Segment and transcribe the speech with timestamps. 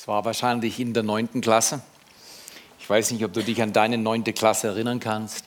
[0.00, 1.80] Es war wahrscheinlich in der neunten Klasse.
[2.78, 5.46] Ich weiß nicht, ob du dich an deine neunte Klasse erinnern kannst,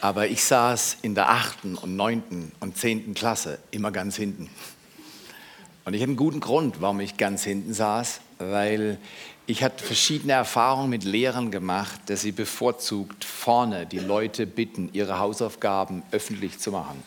[0.00, 4.50] aber ich saß in der achten und neunten und zehnten Klasse immer ganz hinten.
[5.84, 8.98] Und ich hatte einen guten Grund, warum ich ganz hinten saß, weil
[9.46, 15.20] ich hatte verschiedene Erfahrungen mit Lehrern gemacht, dass sie bevorzugt vorne die Leute bitten, ihre
[15.20, 17.00] Hausaufgaben öffentlich zu machen.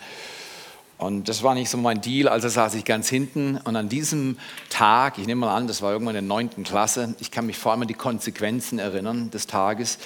[0.98, 3.58] Und das war nicht so mein Deal, also saß ich ganz hinten.
[3.58, 4.38] Und an diesem
[4.70, 7.58] Tag, ich nehme mal an, das war irgendwann in der neunten Klasse, ich kann mich
[7.58, 9.98] vor allem an die Konsequenzen erinnern des Tages,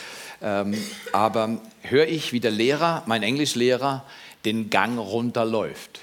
[0.42, 0.76] ähm,
[1.12, 4.04] aber höre ich, wie der Lehrer, mein Englischlehrer,
[4.46, 6.00] den Gang runterläuft.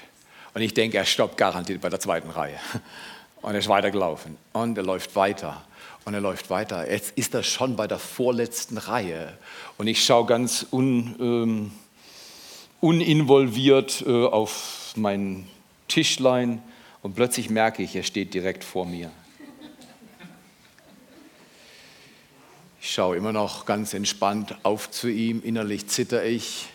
[0.53, 2.55] Und ich denke, er stoppt garantiert bei der zweiten Reihe.
[3.41, 4.37] Und er ist weitergelaufen.
[4.53, 5.63] Und er läuft weiter.
[6.05, 6.89] Und er läuft weiter.
[6.89, 9.33] Jetzt ist er schon bei der vorletzten Reihe.
[9.77, 11.15] Und ich schaue ganz un...
[11.19, 11.71] Ähm,
[12.79, 15.47] uninvolviert äh, auf mein
[15.87, 16.61] Tischlein
[17.01, 19.11] und plötzlich merke ich, er steht direkt vor mir.
[22.81, 26.67] Ich schaue immer noch ganz entspannt auf zu ihm, innerlich zitter ich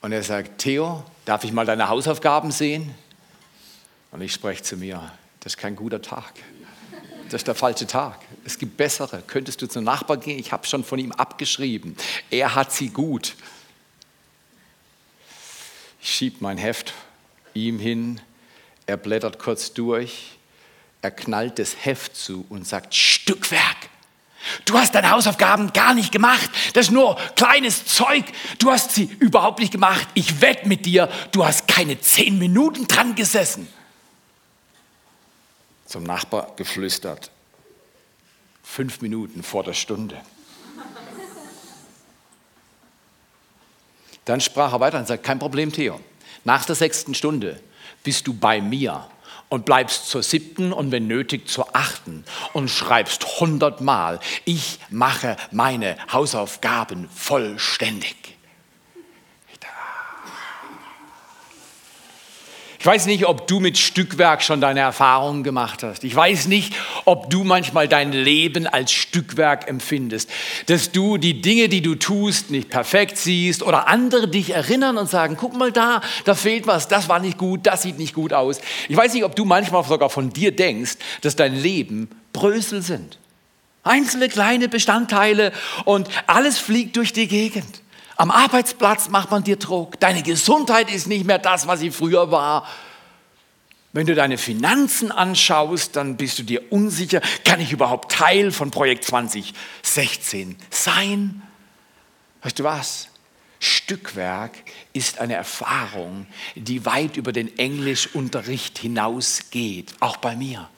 [0.00, 2.94] und er sagt, Theo, darf ich mal deine Hausaufgaben sehen?
[4.10, 6.32] Und ich spreche zu mir, das ist kein guter Tag.
[7.24, 8.18] Das ist der falsche Tag.
[8.44, 9.22] Es gibt bessere.
[9.26, 10.38] Könntest du zum Nachbar gehen?
[10.38, 11.96] Ich habe schon von ihm abgeschrieben.
[12.30, 13.36] Er hat sie gut.
[16.00, 16.92] Ich schiebe mein Heft
[17.54, 18.20] ihm hin,
[18.86, 20.38] er blättert kurz durch,
[21.02, 23.88] er knallt das Heft zu und sagt, Stückwerk,
[24.64, 28.24] du hast deine Hausaufgaben gar nicht gemacht, das ist nur kleines Zeug,
[28.58, 32.86] du hast sie überhaupt nicht gemacht, ich wette mit dir, du hast keine zehn Minuten
[32.86, 33.68] dran gesessen.
[35.86, 37.30] Zum Nachbar geflüstert,
[38.62, 40.20] fünf Minuten vor der Stunde.
[44.24, 46.00] Dann sprach er weiter und sagte, kein Problem, Theo.
[46.44, 47.60] Nach der sechsten Stunde
[48.02, 49.06] bist du bei mir
[49.48, 55.96] und bleibst zur siebten und wenn nötig zur achten und schreibst hundertmal, ich mache meine
[56.12, 58.19] Hausaufgaben vollständig.
[62.80, 66.02] Ich weiß nicht, ob du mit Stückwerk schon deine Erfahrungen gemacht hast.
[66.02, 66.74] Ich weiß nicht,
[67.04, 70.30] ob du manchmal dein Leben als Stückwerk empfindest.
[70.64, 75.10] Dass du die Dinge, die du tust, nicht perfekt siehst oder andere dich erinnern und
[75.10, 78.32] sagen, guck mal da, da fehlt was, das war nicht gut, das sieht nicht gut
[78.32, 78.62] aus.
[78.88, 83.18] Ich weiß nicht, ob du manchmal sogar von dir denkst, dass dein Leben Brösel sind.
[83.82, 85.52] Einzelne kleine Bestandteile
[85.84, 87.82] und alles fliegt durch die Gegend.
[88.20, 89.98] Am Arbeitsplatz macht man dir Druck.
[89.98, 92.68] Deine Gesundheit ist nicht mehr das, was sie früher war.
[93.94, 98.70] Wenn du deine Finanzen anschaust, dann bist du dir unsicher, kann ich überhaupt Teil von
[98.70, 101.40] Projekt 2016 sein?
[102.42, 103.08] Weißt du was?
[103.58, 104.52] Stückwerk
[104.92, 106.26] ist eine Erfahrung,
[106.56, 110.68] die weit über den Englischunterricht hinausgeht, auch bei mir.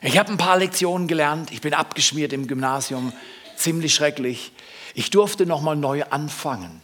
[0.00, 3.12] Ich habe ein paar Lektionen gelernt, ich bin abgeschmiert im Gymnasium,
[3.56, 4.52] ziemlich schrecklich.
[4.94, 6.82] Ich durfte nochmal neu anfangen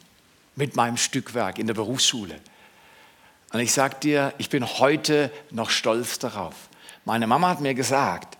[0.54, 2.40] mit meinem Stückwerk in der Berufsschule.
[3.52, 6.54] Und ich sage dir, ich bin heute noch stolz darauf.
[7.04, 8.36] Meine Mama hat mir gesagt,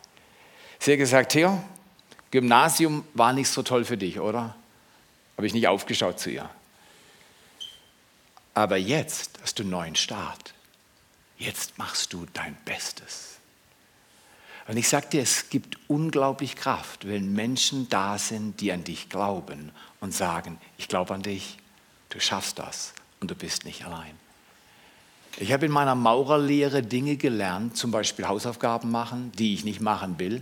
[0.79, 1.63] sie hat gesagt, Theo,
[2.31, 4.55] Gymnasium war nicht so toll für dich, oder?
[5.37, 6.51] Habe ich nicht aufgeschaut zu ihr.
[8.55, 10.55] Aber jetzt hast du einen neuen Start.
[11.39, 13.36] Jetzt machst du dein Bestes.
[14.69, 19.09] Und ich sage dir, es gibt unglaublich Kraft, wenn Menschen da sind, die an dich
[19.09, 21.59] glauben und sagen, ich glaube an dich,
[22.09, 24.13] du schaffst das und du bist nicht allein.
[25.39, 30.19] Ich habe in meiner Maurerlehre Dinge gelernt, zum Beispiel Hausaufgaben machen, die ich nicht machen
[30.19, 30.41] will.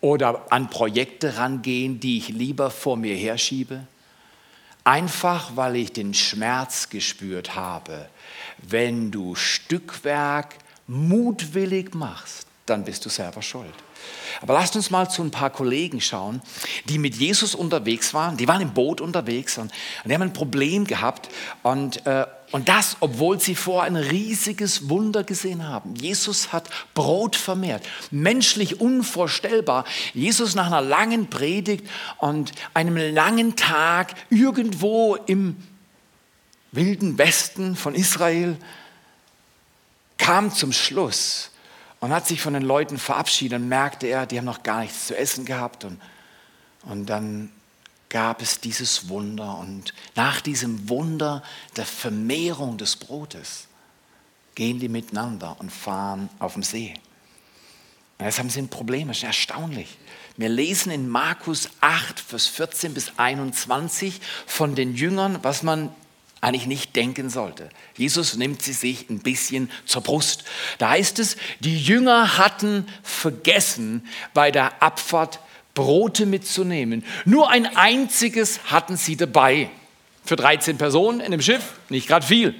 [0.00, 3.86] Oder an Projekte rangehen, die ich lieber vor mir herschiebe.
[4.84, 8.08] Einfach weil ich den Schmerz gespürt habe,
[8.58, 10.56] wenn du Stückwerk
[10.86, 13.74] mutwillig machst dann bist du selber schuld.
[14.42, 16.42] Aber lasst uns mal zu ein paar Kollegen schauen,
[16.86, 18.36] die mit Jesus unterwegs waren.
[18.36, 19.72] Die waren im Boot unterwegs und,
[20.02, 21.28] und die haben ein Problem gehabt.
[21.62, 25.94] Und, äh, und das, obwohl sie vor ein riesiges Wunder gesehen haben.
[25.96, 27.84] Jesus hat Brot vermehrt.
[28.10, 29.84] Menschlich unvorstellbar.
[30.12, 31.86] Jesus nach einer langen Predigt
[32.18, 35.56] und einem langen Tag irgendwo im
[36.72, 38.56] wilden Westen von Israel
[40.18, 41.50] kam zum Schluss
[42.00, 45.06] und hat sich von den Leuten verabschiedet und merkte er, die haben noch gar nichts
[45.06, 45.84] zu essen gehabt.
[45.84, 46.00] Und,
[46.82, 47.50] und dann
[48.08, 49.58] gab es dieses Wunder.
[49.58, 51.42] Und nach diesem Wunder
[51.76, 53.68] der Vermehrung des Brotes
[54.54, 56.94] gehen die miteinander und fahren auf dem See.
[58.18, 59.98] Und jetzt haben sie ein Problem, das ist erstaunlich.
[60.36, 65.94] Wir lesen in Markus 8, Vers 14 bis 21 von den Jüngern, was man
[66.40, 67.68] eigentlich nicht denken sollte.
[67.96, 70.44] Jesus nimmt sie sich ein bisschen zur Brust.
[70.78, 75.40] Da heißt es, die Jünger hatten vergessen, bei der Abfahrt
[75.74, 77.04] Brote mitzunehmen.
[77.24, 79.70] Nur ein einziges hatten sie dabei.
[80.24, 82.54] Für 13 Personen in dem Schiff, nicht gerade viel.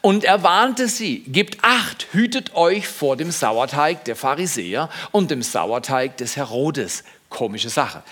[0.00, 5.42] Und er warnte sie, gebt acht, hütet euch vor dem Sauerteig der Pharisäer und dem
[5.42, 7.04] Sauerteig des Herodes.
[7.34, 8.02] Komische Sache.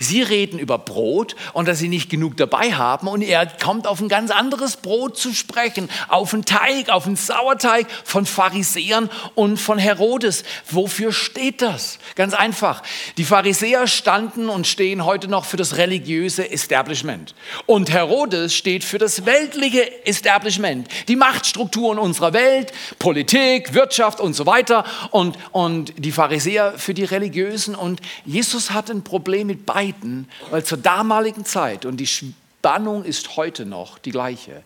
[0.00, 4.00] Sie reden über Brot und dass sie nicht genug dabei haben und er kommt auf
[4.00, 9.58] ein ganz anderes Brot zu sprechen, auf einen Teig, auf einen Sauerteig von Pharisäern und
[9.58, 10.42] von Herodes.
[10.68, 12.00] Wofür steht das?
[12.16, 12.82] Ganz einfach.
[13.18, 17.36] Die Pharisäer standen und stehen heute noch für das religiöse Establishment
[17.66, 24.44] und Herodes steht für das weltliche Establishment, die Machtstrukturen unserer Welt, Politik, Wirtschaft und so
[24.44, 30.28] weiter und, und die Pharisäer für die religiösen und Jesus hat ein Problem mit beiden,
[30.50, 34.62] weil zur damaligen Zeit, und die Spannung ist heute noch die gleiche,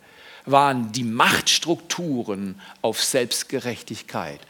[0.46, 4.40] waren die Machtstrukturen auf Selbstgerechtigkeit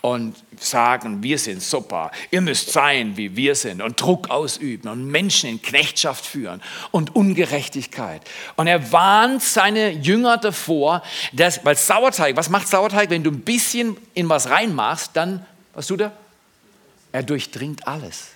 [0.00, 5.06] und sagen, wir sind super, ihr müsst sein, wie wir sind und Druck ausüben und
[5.06, 8.22] Menschen in Knechtschaft führen und Ungerechtigkeit.
[8.56, 13.40] Und er warnt seine Jünger davor, dass, weil Sauerteig, was macht Sauerteig, wenn du ein
[13.40, 16.12] bisschen in was reinmachst, dann, was tut er?
[17.12, 18.30] Er durchdringt alles.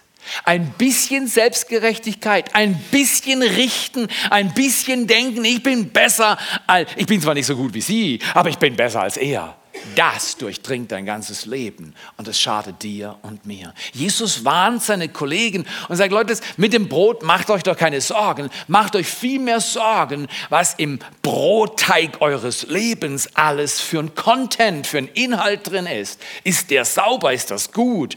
[0.44, 7.20] Ein bisschen Selbstgerechtigkeit, ein bisschen Richten, ein bisschen Denken, ich bin besser, als, ich bin
[7.20, 9.56] zwar nicht so gut wie Sie, aber ich bin besser als er.
[9.94, 13.73] Das durchdringt dein ganzes Leben und es schadet dir und mir.
[13.93, 18.50] Jesus warnt seine Kollegen und sagt, Leute, mit dem Brot macht euch doch keine Sorgen,
[18.69, 24.99] macht euch viel mehr Sorgen, was im Brotteig eures Lebens alles für ein Content, für
[24.99, 26.20] ein Inhalt drin ist.
[26.44, 28.17] Ist der sauber, ist das gut?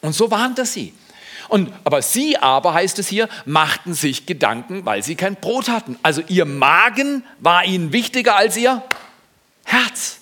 [0.00, 0.92] Und so warnt er sie.
[1.48, 5.98] Und, aber sie aber, heißt es hier, machten sich Gedanken, weil sie kein Brot hatten.
[6.02, 8.82] Also ihr Magen war ihnen wichtiger als ihr
[9.64, 10.18] Herz.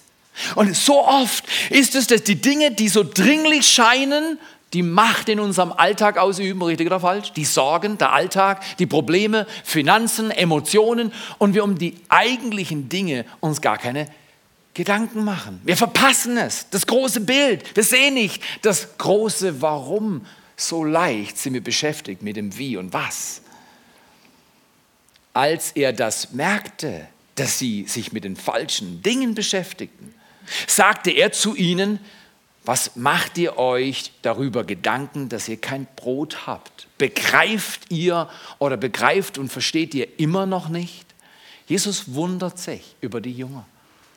[0.55, 4.39] Und so oft ist es, dass die Dinge, die so dringlich scheinen,
[4.73, 7.33] die Macht in unserem Alltag ausüben, richtig oder falsch?
[7.33, 13.61] Die Sorgen, der Alltag, die Probleme, Finanzen, Emotionen und wir um die eigentlichen Dinge uns
[13.61, 14.09] gar keine
[14.75, 15.61] Gedanken machen.
[15.65, 17.75] Wir verpassen es, das große Bild.
[17.75, 20.27] Wir sehen nicht das große Warum
[20.57, 23.43] so leicht sind wir beschäftigt mit dem Wie und Was.
[25.35, 30.15] Als er das merkte, dass sie sich mit den falschen Dingen beschäftigten,
[30.67, 32.01] sagte er zu ihnen,
[32.65, 36.89] was macht ihr euch darüber Gedanken, dass ihr kein Brot habt?
[36.99, 38.29] Begreift ihr
[38.59, 41.07] oder begreift und versteht ihr immer noch nicht?
[41.69, 43.67] Jesus wundert sich über die Jünger.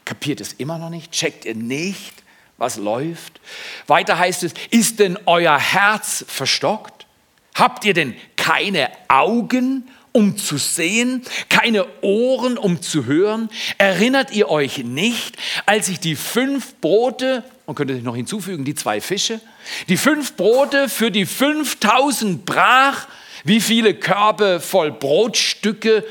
[0.05, 1.11] Kapiert es immer noch nicht?
[1.11, 2.23] Checkt ihr nicht,
[2.59, 3.39] was läuft.
[3.87, 7.07] Weiter heißt es, ist denn euer Herz verstockt?
[7.55, 13.49] Habt ihr denn keine Augen, um zu sehen, keine Ohren, um zu hören?
[13.77, 18.75] Erinnert ihr euch nicht, als ich die fünf Brote, und könnt ihr noch hinzufügen, die
[18.75, 19.39] zwei Fische,
[19.87, 23.07] die fünf Brote für die 5000 brach,
[23.43, 26.03] wie viele Körbe voll Brotstücke,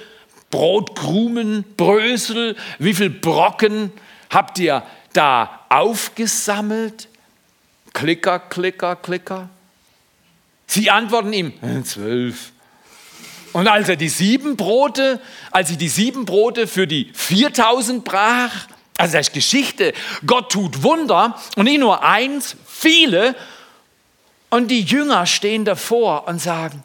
[0.50, 3.93] Brotkrumen, Brösel, wie viele Brocken
[4.31, 4.83] habt ihr
[5.19, 7.09] da aufgesammelt?
[7.93, 9.49] Klicker, Klicker, Klicker.
[10.67, 12.53] Sie antworten ihm, äh, zwölf.
[13.53, 15.20] Und als er die sieben Brote,
[15.50, 18.69] als ich die sieben Brote für die 4000 brach,
[18.99, 19.94] also das ist Geschichte,
[20.26, 23.35] Gott tut Wunder und nicht nur eins, viele.
[24.50, 26.83] Und die Jünger stehen davor und sagen,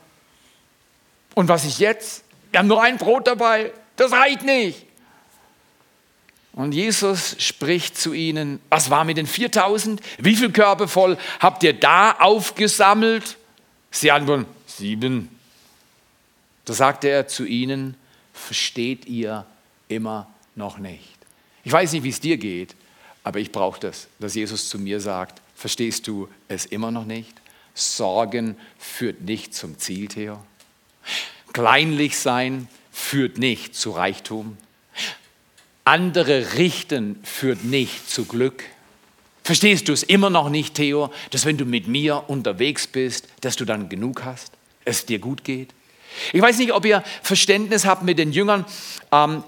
[1.35, 2.23] und was ist jetzt?
[2.51, 4.85] Wir haben nur ein Brot dabei, das reicht nicht.
[6.53, 10.01] Und Jesus spricht zu ihnen, was war mit den 4000?
[10.19, 13.37] Wie viel Körbe voll habt ihr da aufgesammelt?
[13.89, 15.29] Sie antworten, sieben.
[16.65, 17.95] Da sagte er zu ihnen,
[18.33, 19.45] versteht ihr
[19.87, 21.17] immer noch nicht.
[21.63, 22.75] Ich weiß nicht, wie es dir geht,
[23.23, 27.33] aber ich brauche das, dass Jesus zu mir sagt, verstehst du es immer noch nicht?
[27.73, 30.43] Sorgen führt nicht zum Ziel, Theo.
[31.53, 34.57] Kleinlich sein führt nicht zu Reichtum.
[35.85, 38.63] Andere richten führt nicht zu Glück.
[39.43, 43.57] Verstehst du es immer noch nicht, Theo, dass wenn du mit mir unterwegs bist, dass
[43.57, 44.53] du dann genug hast,
[44.85, 45.73] es dir gut geht?
[46.31, 48.65] Ich weiß nicht, ob ihr Verständnis habt mit den Jüngern.
[49.11, 49.43] Ähm,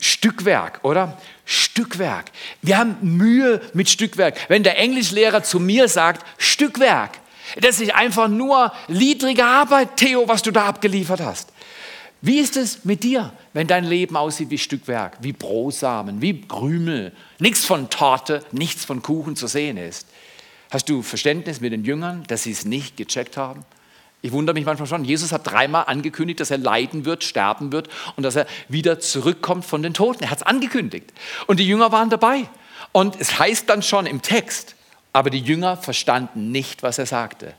[0.00, 1.20] Stückwerk, oder?
[1.44, 2.30] Stückwerk.
[2.62, 4.36] Wir haben Mühe mit Stückwerk.
[4.48, 7.18] Wenn der Englischlehrer zu mir sagt, Stückwerk,
[7.60, 11.52] das ist einfach nur niedrige Arbeit, Theo, was du da abgeliefert hast.
[12.20, 17.12] Wie ist es mit dir, wenn dein Leben aussieht wie Stückwerk, wie Brosamen, wie Krümel,
[17.38, 20.08] nichts von Torte, nichts von Kuchen zu sehen ist?
[20.70, 23.64] Hast du Verständnis mit den Jüngern, dass sie es nicht gecheckt haben?
[24.20, 25.04] Ich wundere mich manchmal schon.
[25.04, 29.64] Jesus hat dreimal angekündigt, dass er leiden wird, sterben wird und dass er wieder zurückkommt
[29.64, 30.24] von den Toten.
[30.24, 31.12] Er hat es angekündigt.
[31.46, 32.48] Und die Jünger waren dabei.
[32.90, 34.74] Und es heißt dann schon im Text,
[35.12, 37.54] aber die Jünger verstanden nicht, was er sagte.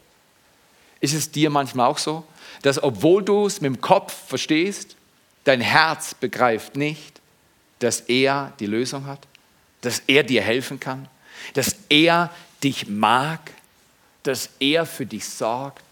[1.00, 2.26] Ist es dir manchmal auch so,
[2.62, 4.96] dass obwohl du es mit dem Kopf verstehst,
[5.44, 7.20] dein Herz begreift nicht,
[7.80, 9.20] dass er die Lösung hat,
[9.82, 11.08] dass er dir helfen kann,
[11.54, 12.30] dass er
[12.64, 13.52] dich mag,
[14.24, 15.84] dass er für dich sorgt,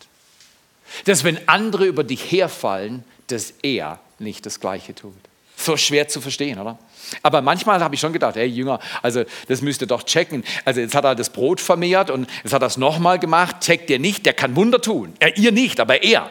[1.06, 5.14] dass wenn andere über dich herfallen, dass er nicht das Gleiche tut.
[5.56, 6.78] So schwer zu verstehen, oder?
[7.24, 10.44] Aber manchmal habe ich schon gedacht, hey Jünger, also das müsst ihr doch checken.
[10.66, 13.62] Also jetzt hat er das Brot vermehrt und jetzt hat er es nochmal gemacht.
[13.62, 15.14] Checkt ihr nicht, der kann Wunder tun.
[15.20, 16.30] Er, ihr nicht, aber er.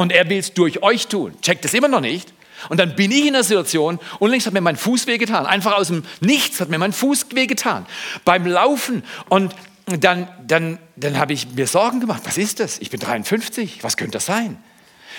[0.00, 1.34] Und er will es durch euch tun.
[1.42, 2.32] Checkt es immer noch nicht.
[2.70, 5.44] Und dann bin ich in der Situation, unlängst hat mir mein Fuß wehgetan.
[5.44, 7.84] Einfach aus dem Nichts hat mir mein Fuß wehgetan.
[8.24, 9.04] Beim Laufen.
[9.28, 9.54] Und
[9.84, 12.22] dann, dann, dann habe ich mir Sorgen gemacht.
[12.24, 12.78] Was ist das?
[12.78, 13.84] Ich bin 53.
[13.84, 14.56] Was könnte das sein?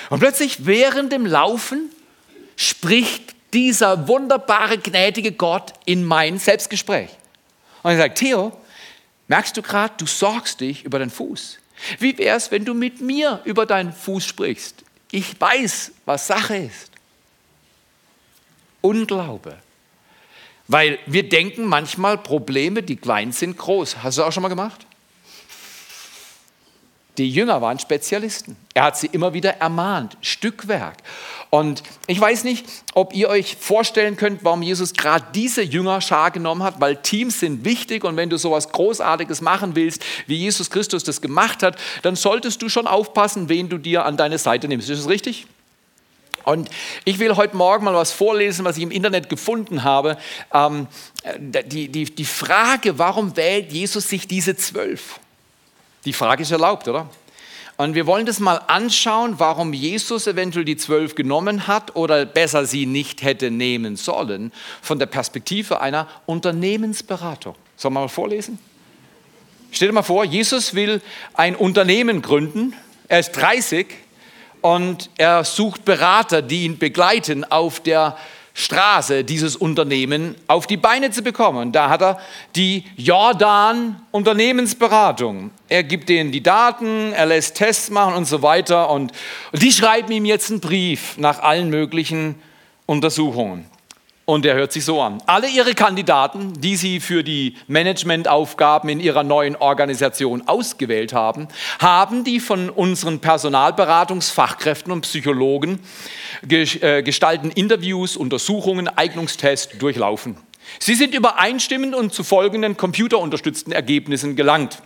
[0.10, 1.92] Und plötzlich während dem Laufen
[2.56, 7.12] spricht dieser wunderbare, gnädige Gott in mein Selbstgespräch.
[7.84, 8.52] Und er sagt, Theo,
[9.28, 11.61] merkst du gerade, du sorgst dich über deinen Fuß.
[12.00, 14.84] Wie wäre es, wenn du mit mir über deinen Fuß sprichst?
[15.12, 16.92] Ich weiß, was Sache ist.
[18.82, 19.58] Unglaube.
[20.68, 23.98] Weil wir denken manchmal, Probleme, die klein sind, groß.
[24.04, 24.86] Hast du das auch schon mal gemacht?
[27.18, 28.56] Die Jünger waren Spezialisten.
[28.74, 30.98] Er hat sie immer wieder ermahnt, Stückwerk.
[31.50, 36.64] Und ich weiß nicht, ob ihr euch vorstellen könnt, warum Jesus gerade diese Jüngerschar genommen
[36.64, 41.04] hat, weil Teams sind wichtig und wenn du sowas Großartiges machen willst, wie Jesus Christus
[41.04, 44.90] das gemacht hat, dann solltest du schon aufpassen, wen du dir an deine Seite nimmst.
[44.90, 45.48] Ist das richtig?
[46.46, 46.70] Und
[47.04, 50.18] ich will heute Morgen mal was vorlesen, was ich im Internet gefunden habe.
[50.54, 50.88] Ähm,
[51.38, 55.20] die, die, die Frage, warum wählt Jesus sich diese zwölf?
[56.06, 57.10] Die Frage ist erlaubt, oder?
[57.78, 62.66] Und wir wollen das mal anschauen, warum Jesus eventuell die zwölf genommen hat oder besser
[62.66, 67.56] sie nicht hätte nehmen sollen, von der Perspektive einer Unternehmensberatung.
[67.76, 68.60] Sollen wir mal vorlesen?
[69.72, 71.02] Stell dir mal vor, Jesus will
[71.34, 72.76] ein Unternehmen gründen.
[73.08, 73.88] Er ist 30
[74.62, 78.18] und er sucht Berater, die ihn begleiten auf der
[78.62, 81.72] Straße dieses Unternehmen auf die Beine zu bekommen.
[81.72, 82.20] Da hat er
[82.56, 85.52] die Jordan Unternehmensberatung.
[85.68, 89.12] Er gibt denen die Daten, er lässt Tests machen und so weiter und
[89.54, 92.36] die schreiben ihm jetzt einen Brief nach allen möglichen
[92.86, 93.66] Untersuchungen.
[94.32, 95.22] Und er hört sich so an.
[95.26, 102.24] Alle ihre Kandidaten, die sie für die Managementaufgaben in ihrer neuen Organisation ausgewählt haben, haben
[102.24, 105.82] die von unseren Personalberatungsfachkräften und Psychologen
[106.48, 110.38] äh, gestalten Interviews, Untersuchungen, Eignungstests durchlaufen.
[110.80, 114.82] Sie sind übereinstimmend und zu folgenden computerunterstützten Ergebnissen gelangt.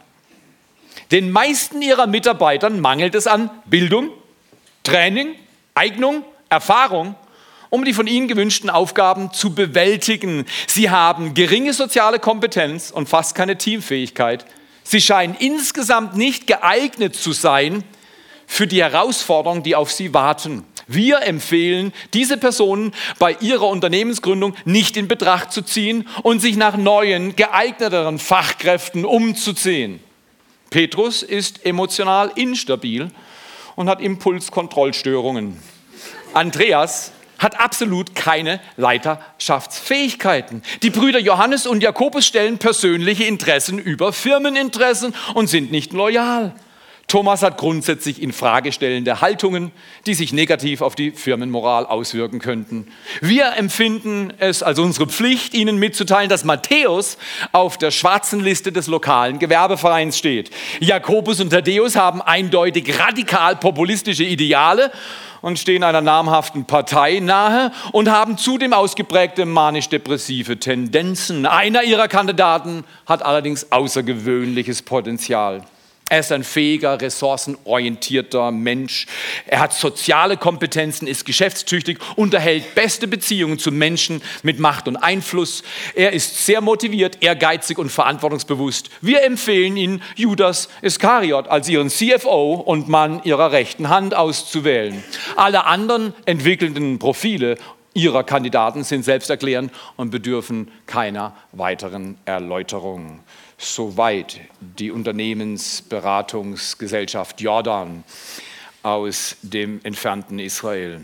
[1.12, 4.10] Den meisten ihrer Mitarbeitern mangelt es an Bildung,
[4.82, 5.36] Training,
[5.76, 7.14] Eignung, Erfahrung
[7.76, 10.46] um die von ihnen gewünschten Aufgaben zu bewältigen.
[10.66, 14.46] Sie haben geringe soziale Kompetenz und fast keine Teamfähigkeit.
[14.84, 17.84] Sie scheinen insgesamt nicht geeignet zu sein
[18.48, 20.64] für die Herausforderungen, die auf sie warten.
[20.88, 26.78] Wir empfehlen, diese Personen bei ihrer Unternehmensgründung nicht in Betracht zu ziehen und sich nach
[26.78, 30.00] neuen, geeigneteren Fachkräften umzuziehen.
[30.70, 33.12] Petrus ist emotional instabil
[33.76, 35.60] und hat Impulskontrollstörungen.
[36.34, 37.12] Andreas
[37.46, 40.64] hat absolut keine Leiterschaftsfähigkeiten.
[40.82, 46.56] Die Brüder Johannes und Jakobus stellen persönliche Interessen über Firmeninteressen und sind nicht loyal.
[47.08, 49.72] Thomas hat grundsätzlich in Frage stellende Haltungen,
[50.08, 52.88] die sich negativ auf die Firmenmoral auswirken könnten.
[53.22, 57.18] Wir empfinden es als unsere Pflicht, Ihnen mitzuteilen, dass Matthäus
[57.52, 60.50] auf der schwarzen Liste des lokalen Gewerbevereins steht.
[60.80, 64.92] Jakobus und Thaddäus haben eindeutig radikal populistische Ideale
[65.42, 71.46] und stehen einer namhaften Partei nahe und haben zudem ausgeprägte manisch-depressive Tendenzen.
[71.46, 75.62] Einer ihrer Kandidaten hat allerdings außergewöhnliches Potenzial.
[76.08, 79.08] Er ist ein fähiger, ressourcenorientierter Mensch.
[79.48, 85.64] Er hat soziale Kompetenzen, ist geschäftstüchtig, unterhält beste Beziehungen zu Menschen mit Macht und Einfluss.
[85.96, 88.92] Er ist sehr motiviert, ehrgeizig und verantwortungsbewusst.
[89.02, 95.04] Wir empfehlen ihn, Judas Iskariot als ihren CFO und Mann ihrer rechten Hand auszuwählen.
[95.36, 97.58] Alle anderen entwickelnden Profile
[97.96, 103.22] ihrer Kandidaten sind selbsterklärend und bedürfen keiner weiteren Erläuterung.
[103.58, 108.04] Soweit die Unternehmensberatungsgesellschaft Jordan
[108.84, 111.02] aus dem entfernten Israel.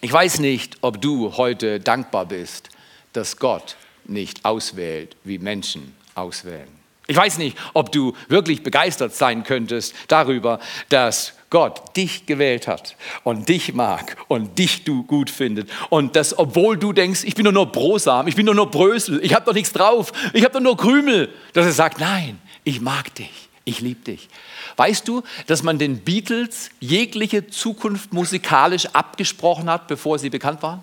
[0.00, 2.68] Ich weiß nicht, ob du heute dankbar bist,
[3.12, 6.68] dass Gott nicht auswählt, wie Menschen auswählen.
[7.08, 10.60] Ich weiß nicht, ob du wirklich begeistert sein könntest darüber,
[10.90, 16.38] dass Gott dich gewählt hat und dich mag und dich du gut findet und das,
[16.38, 19.46] obwohl du denkst, ich bin nur nur Brosamen, ich bin nur nur Brösel, ich habe
[19.46, 23.48] doch nichts drauf, ich habe doch nur Krümel, dass er sagt, nein, ich mag dich,
[23.64, 24.28] ich liebe dich.
[24.76, 30.82] Weißt du, dass man den Beatles jegliche Zukunft musikalisch abgesprochen hat, bevor sie bekannt waren?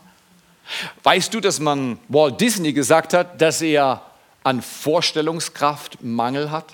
[1.03, 4.01] Weißt du, dass man Walt Disney gesagt hat, dass er
[4.43, 6.65] an Vorstellungskraft Mangel hat?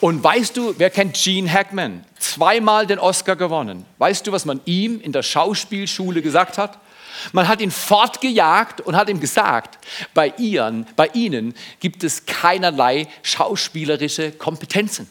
[0.00, 2.04] Und weißt du, wer kennt Gene Hackman?
[2.18, 3.84] Zweimal den Oscar gewonnen.
[3.98, 6.78] Weißt du, was man ihm in der Schauspielschule gesagt hat?
[7.32, 9.78] Man hat ihn fortgejagt und hat ihm gesagt,
[10.14, 15.08] bei, ihren, bei Ihnen gibt es keinerlei schauspielerische Kompetenzen.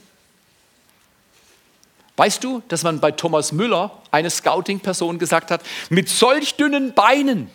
[2.16, 7.52] Weißt du, dass man bei Thomas Müller, eine Scouting-Person, gesagt hat, mit solch dünnen Beinen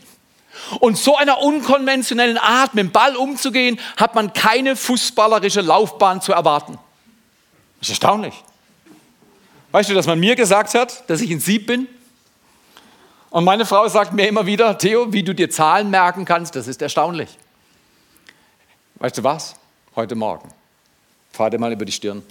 [0.78, 6.32] und so einer unkonventionellen Art, mit dem Ball umzugehen, hat man keine fußballerische Laufbahn zu
[6.32, 6.78] erwarten.
[7.82, 8.44] Das ist erstaunlich.
[9.72, 11.88] Weißt du, dass man mir gesagt hat, dass ich ein Sieb bin?
[13.30, 16.68] Und meine Frau sagt mir immer wieder, Theo, wie du dir Zahlen merken kannst, das
[16.68, 17.36] ist erstaunlich.
[19.00, 19.56] Weißt du was?
[19.96, 20.48] Heute Morgen.
[21.32, 22.22] Fahr dir mal über die Stirn.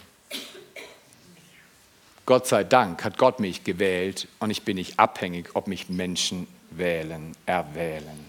[2.26, 6.48] Gott sei Dank hat Gott mich gewählt und ich bin nicht abhängig, ob mich Menschen
[6.70, 8.26] wählen, erwählen.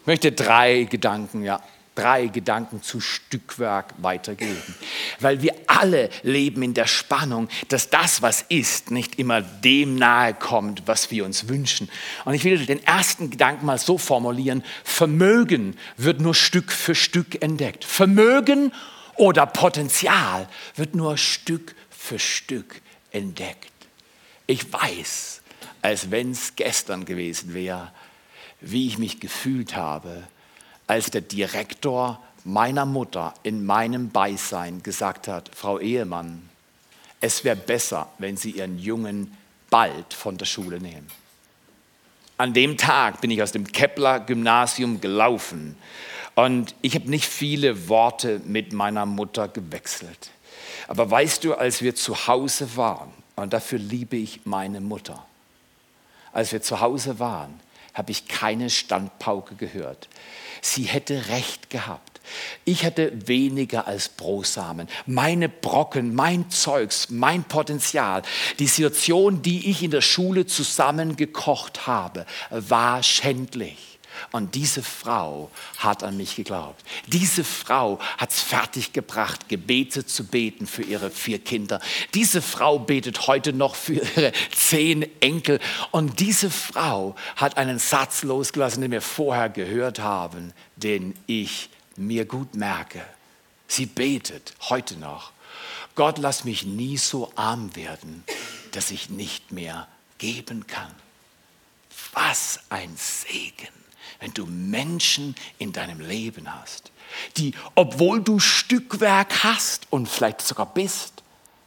[0.00, 1.60] Ich möchte drei Gedanken ja,
[1.96, 4.74] drei Gedanken zu Stückwerk weitergeben.
[5.18, 10.34] Weil wir alle leben in der Spannung, dass das, was ist, nicht immer dem nahe
[10.34, 11.88] kommt, was wir uns wünschen.
[12.24, 17.42] Und ich will den ersten Gedanken mal so formulieren, Vermögen wird nur Stück für Stück
[17.42, 17.84] entdeckt.
[17.84, 18.72] Vermögen
[19.16, 23.72] oder Potenzial wird nur Stück für Stück entdeckt.
[24.46, 25.42] Ich weiß,
[25.82, 27.92] als wenn es gestern gewesen wäre,
[28.60, 30.24] wie ich mich gefühlt habe,
[30.86, 36.48] als der Direktor meiner Mutter in meinem Beisein gesagt hat, Frau Ehemann,
[37.20, 39.36] es wäre besser, wenn Sie Ihren Jungen
[39.70, 41.08] bald von der Schule nehmen.
[42.38, 45.76] An dem Tag bin ich aus dem Kepler Gymnasium gelaufen
[46.34, 50.30] und ich habe nicht viele Worte mit meiner Mutter gewechselt.
[50.86, 55.24] Aber weißt du, als wir zu Hause waren, und dafür liebe ich meine Mutter,
[56.32, 57.58] als wir zu Hause waren,
[57.96, 60.08] habe ich keine Standpauke gehört.
[60.60, 62.20] Sie hätte recht gehabt.
[62.66, 64.86] Ich hatte weniger als Brosamen.
[65.06, 68.20] Meine Brocken, mein Zeugs, mein Potenzial,
[68.58, 73.95] die Situation, die ich in der Schule zusammengekocht habe, war schändlich.
[74.32, 76.84] Und diese Frau hat an mich geglaubt.
[77.06, 81.80] Diese Frau hat es fertiggebracht, Gebete zu beten für ihre vier Kinder.
[82.14, 85.60] Diese Frau betet heute noch für ihre zehn Enkel.
[85.90, 92.24] Und diese Frau hat einen Satz losgelassen, den wir vorher gehört haben, den ich mir
[92.24, 93.02] gut merke.
[93.68, 95.32] Sie betet heute noch.
[95.94, 98.24] Gott, lass mich nie so arm werden,
[98.72, 100.94] dass ich nicht mehr geben kann.
[102.12, 103.85] Was ein Segen
[104.20, 106.92] wenn du Menschen in deinem Leben hast,
[107.36, 111.22] die, obwohl du Stückwerk hast und vielleicht sogar bist,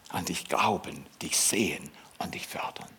[0.10, 2.90] an dich glauben, dich sehen und dich fördern.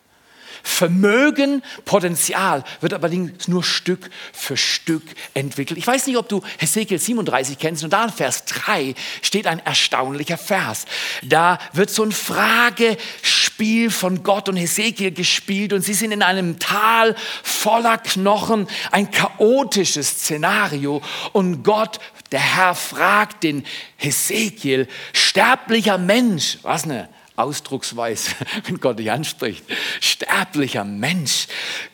[0.63, 5.77] Vermögen, Potenzial wird allerdings nur Stück für Stück entwickelt.
[5.77, 9.59] Ich weiß nicht, ob du Hesekiel 37 kennst und da in Vers 3 steht ein
[9.59, 10.85] erstaunlicher Vers.
[11.23, 16.59] Da wird so ein Fragespiel von Gott und Hesekiel gespielt und sie sind in einem
[16.59, 21.01] Tal voller Knochen, ein chaotisches Szenario
[21.33, 21.99] und Gott,
[22.31, 23.65] der Herr, fragt den
[23.97, 27.09] Hesekiel, sterblicher Mensch, was ne?
[27.35, 28.31] Ausdrucksweise,
[28.65, 29.63] wenn Gott dich anspricht,
[29.99, 31.47] sterblicher Mensch,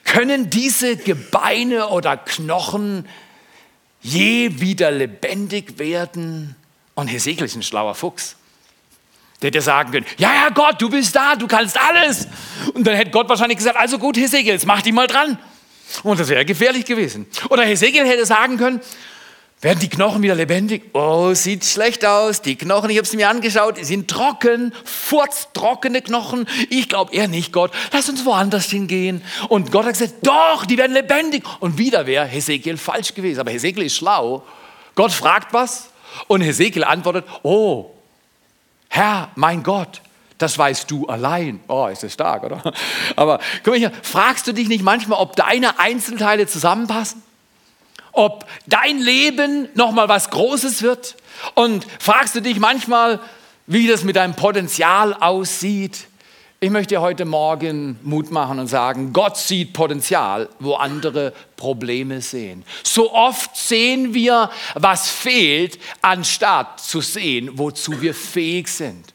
[0.04, 3.08] können diese Gebeine oder Knochen
[4.02, 6.56] je wieder lebendig werden?
[6.96, 8.36] Und Hesekiel ist ein schlauer Fuchs.
[9.42, 12.28] Der hätte sagen können, ja, ja Gott, du bist da, du kannst alles.
[12.74, 15.38] Und dann hätte Gott wahrscheinlich gesagt, also gut, Hesekiel, jetzt mach dich mal dran.
[16.04, 17.28] Und das wäre gefährlich gewesen.
[17.50, 18.82] Oder Hesekiel hätte sagen können,
[19.62, 20.84] werden die Knochen wieder lebendig?
[20.94, 22.42] Oh, sieht schlecht aus.
[22.44, 26.48] Die Knochen, ich habe sie mir angeschaut, die sind trocken, furztrockene Knochen.
[26.70, 27.72] Ich glaube eher nicht, Gott.
[27.92, 29.24] Lass uns woanders hingehen.
[29.50, 31.44] Und Gott hat gesagt, doch, die werden lebendig.
[31.60, 33.40] Und wieder wäre Hesekiel falsch gewesen.
[33.40, 34.44] Aber Hesekiel ist schlau.
[34.94, 35.90] Gott fragt was
[36.28, 37.92] und Hesekiel antwortet, oh,
[38.90, 40.02] Herr, mein Gott,
[40.38, 41.62] das weißt du allein.
[41.68, 42.74] Oh, ist das stark, oder?
[43.16, 47.24] Aber guck mal hier, fragst du dich nicht manchmal, ob deine Einzelteile zusammenpassen?
[48.18, 51.16] Ob dein Leben nochmal was Großes wird?
[51.54, 53.20] Und fragst du dich manchmal,
[53.68, 56.08] wie das mit deinem Potenzial aussieht?
[56.60, 62.20] Ich möchte dir heute Morgen Mut machen und sagen, Gott sieht Potenzial, wo andere Probleme
[62.20, 62.66] sehen.
[62.82, 69.14] So oft sehen wir, was fehlt, anstatt zu sehen, wozu wir fähig sind.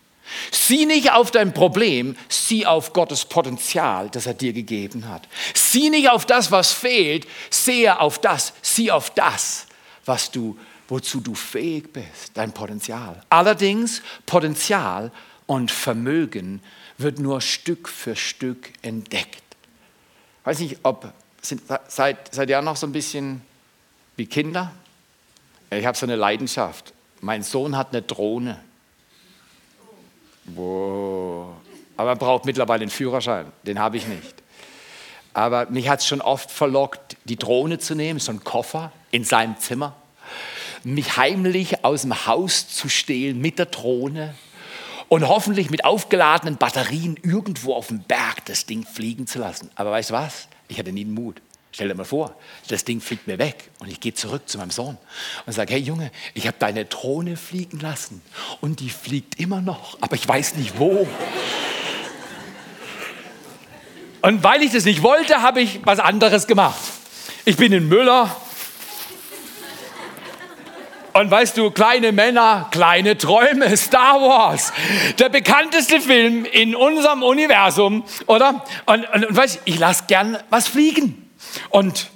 [0.50, 5.28] Sieh nicht auf dein Problem, sieh auf Gottes Potenzial, das er dir gegeben hat.
[5.54, 9.66] Sieh nicht auf das, was fehlt, sehe auf das, sieh auf das,
[10.04, 13.22] was du, wozu du fähig bist, dein Potenzial.
[13.28, 15.10] Allerdings, Potenzial
[15.46, 16.62] und Vermögen
[16.98, 19.42] wird nur Stück für Stück entdeckt.
[20.40, 23.42] Ich weiß nicht, ob sind, seid, seid ihr noch so ein bisschen
[24.16, 24.72] wie Kinder?
[25.70, 26.92] Ich habe so eine Leidenschaft.
[27.20, 28.62] Mein Sohn hat eine Drohne.
[30.44, 31.56] Wow.
[31.96, 33.46] Aber er braucht mittlerweile einen Führerschein.
[33.64, 34.42] Den habe ich nicht.
[35.34, 39.24] Aber mich hat es schon oft verlockt, die Drohne zu nehmen, so einen Koffer in
[39.24, 39.96] seinem Zimmer,
[40.84, 44.34] mich heimlich aus dem Haus zu stehlen mit der Drohne
[45.08, 49.70] und hoffentlich mit aufgeladenen Batterien irgendwo auf dem Berg das Ding fliegen zu lassen.
[49.74, 50.48] Aber weißt du was?
[50.68, 51.40] Ich hatte nie den Mut.
[51.74, 52.36] Stell dir mal vor,
[52.68, 54.98] das Ding fliegt mir weg und ich gehe zurück zu meinem Sohn
[55.46, 58.20] und sage, hey Junge, ich habe deine Drohne fliegen lassen
[58.60, 61.08] und die fliegt immer noch, aber ich weiß nicht wo.
[64.20, 66.78] Und weil ich das nicht wollte, habe ich was anderes gemacht.
[67.46, 68.36] Ich bin in Müller
[71.14, 74.74] und weißt du, kleine Männer, kleine Träume, Star Wars,
[75.18, 78.62] der bekannteste Film in unserem Universum, oder?
[78.84, 81.21] Und, und, und weißt du, ich lasse gern was fliegen.
[81.70, 82.10] Und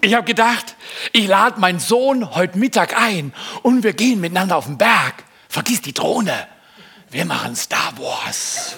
[0.00, 0.76] ich habe gedacht,
[1.12, 3.32] ich lade meinen Sohn heute Mittag ein
[3.62, 5.24] und wir gehen miteinander auf den Berg.
[5.48, 6.46] Vergiss die Drohne.
[7.10, 8.76] Wir machen Star Wars.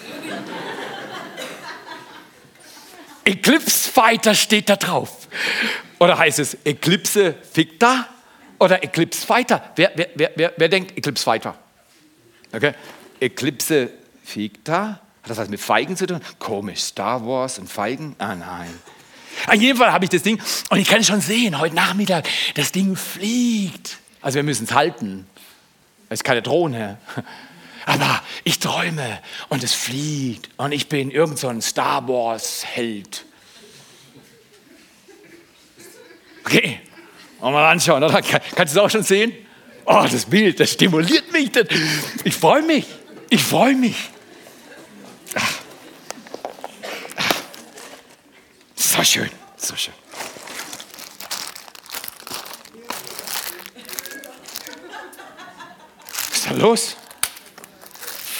[3.24, 5.28] Eclipse Fighter steht da drauf.
[6.00, 8.08] Oder heißt es Eclipse Ficta
[8.58, 9.70] oder Eclipse Fighter?
[9.76, 11.54] Wer, wer, wer, wer, denkt Eclipse Fighter?
[12.52, 12.74] Okay.
[13.20, 13.90] Eclipse
[14.24, 15.00] Ficta?
[15.22, 16.20] Hat das was mit Feigen zu tun?
[16.40, 18.16] Komisch, Star Wars und Feigen?
[18.18, 18.76] Ah nein.
[19.46, 20.40] Auf jeden Fall habe ich das Ding
[20.70, 23.98] und ich kann schon sehen, heute Nachmittag, das Ding fliegt.
[24.20, 25.26] Also wir müssen es halten.
[26.08, 26.98] Es ist keine Drohne.
[27.86, 29.18] Aber ich träume
[29.48, 33.24] und es fliegt und ich bin irgend so ein Star Wars Held.
[36.44, 36.80] Okay,
[37.40, 38.22] wollen wir mal anschauen, oder?
[38.22, 39.32] Kannst du es auch schon sehen?
[39.84, 41.50] Oh, das Bild, das stimuliert mich.
[42.24, 42.86] Ich freue mich.
[43.30, 43.96] Ich freue mich.
[45.34, 45.61] Ach.
[48.94, 49.94] So schön, so schön.
[56.28, 56.96] Was ist da los?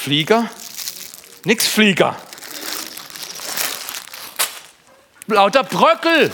[0.02, 0.50] Flieger?
[1.44, 2.14] Nix Flieger.
[5.26, 6.30] Lauter Bröckel.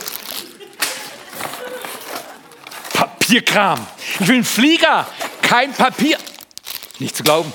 [2.93, 3.87] Papierkram.
[4.19, 5.07] Ich will einen Flieger,
[5.43, 6.19] kein Papier.
[6.99, 7.53] Nicht zu glauben.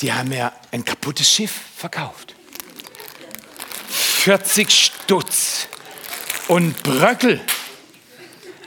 [0.00, 2.34] Die haben mir ein kaputtes Schiff verkauft.
[3.88, 5.68] 40 Stutz
[6.46, 7.40] und Bröckel.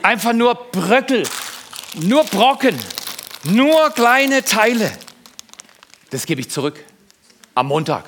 [0.03, 1.27] Einfach nur Bröckel,
[1.95, 2.77] nur Brocken,
[3.43, 4.91] nur kleine Teile.
[6.09, 6.83] Das gebe ich zurück
[7.55, 8.05] am Montag.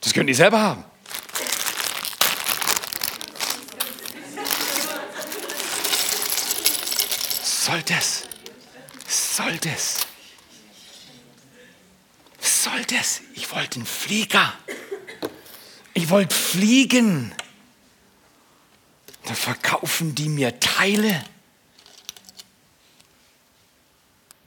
[0.00, 0.84] Das könnt ihr selber haben.
[7.42, 8.24] Soll das?
[9.08, 10.03] Soll das?
[12.84, 13.20] Soll das?
[13.34, 14.52] Ich wollte einen Flieger.
[15.94, 17.34] Ich wollte fliegen.
[19.24, 21.24] Da verkaufen die mir Teile.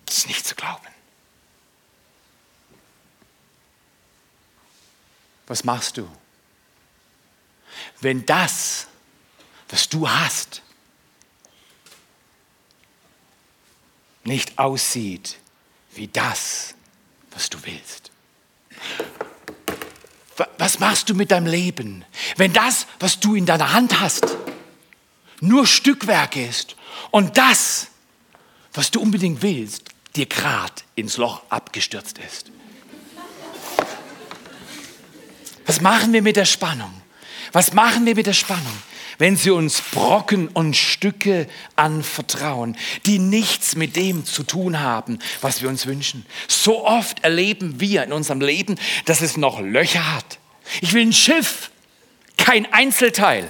[0.06, 0.88] Das ist nicht zu glauben.
[5.48, 6.10] Was machst du?
[8.02, 8.88] Wenn das,
[9.70, 10.62] was du hast,
[14.24, 15.40] nicht aussieht
[15.92, 16.76] wie das,
[17.32, 18.12] was du willst.
[20.58, 24.26] Was machst du mit deinem Leben, wenn das, was du in deiner Hand hast,
[25.40, 26.76] nur Stückwerk ist
[27.12, 27.88] und das,
[28.74, 32.52] was du unbedingt willst, dir gerade ins Loch abgestürzt ist?
[35.66, 37.02] Was machen wir mit der Spannung?
[37.52, 38.78] Was machen wir mit der Spannung?
[39.18, 45.62] Wenn sie uns Brocken und Stücke anvertrauen, die nichts mit dem zu tun haben, was
[45.62, 46.26] wir uns wünschen.
[46.48, 48.76] So oft erleben wir in unserem Leben,
[49.06, 50.40] dass es noch Löcher hat.
[50.82, 51.72] Ich will ein Schiff,
[52.38, 53.50] kein Einzelteil.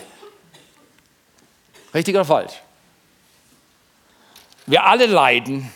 [1.93, 2.53] Richtig oder falsch?
[4.65, 5.71] Wir alle leiden,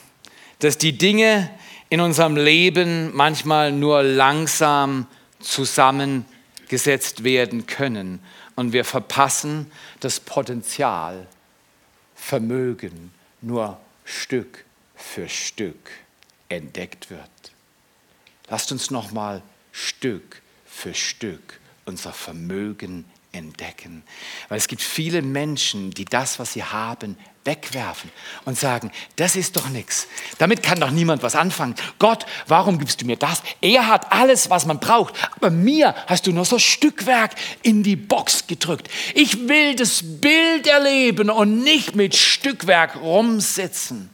[0.60, 1.49] dass die Dinge
[1.89, 5.08] in unserem Leben manchmal nur langsam
[5.39, 8.21] zusammengesetzt werden können
[8.56, 11.28] und wir verpassen das Potenzial,
[12.16, 15.90] Vermögen nur Stück für Stück
[16.50, 17.30] entdeckt wird.
[18.48, 24.04] Lasst uns noch mal Stück für Stück unser Vermögen entdecken.
[24.50, 28.12] Weil es gibt viele Menschen, die das, was sie haben, wegwerfen
[28.46, 30.08] und sagen, das ist doch nichts.
[30.38, 31.76] Damit kann doch niemand was anfangen.
[31.98, 33.41] Gott, warum gibst du mir das?
[33.62, 35.15] Er hat alles, was man braucht.
[35.36, 38.89] Aber mir hast du nur so Stückwerk in die Box gedrückt.
[39.15, 44.10] Ich will das Bild erleben und nicht mit Stückwerk rumsitzen.